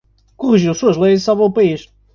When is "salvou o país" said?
1.27-1.81